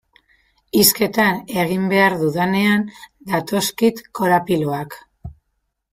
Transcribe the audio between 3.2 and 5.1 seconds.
datozkit korapiloak.